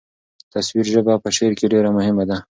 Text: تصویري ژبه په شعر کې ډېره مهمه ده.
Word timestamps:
تصویري 0.51 0.91
ژبه 0.95 1.13
په 1.23 1.29
شعر 1.35 1.53
کې 1.59 1.65
ډېره 1.73 1.89
مهمه 1.97 2.23
ده. 2.29 2.37